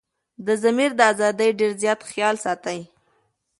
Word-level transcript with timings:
دضمير 0.45 0.91
دازادي 1.01 1.49
ډير 1.59 1.71
زيات 1.81 2.01
خيال 2.09 2.35
ساتي 2.45 2.77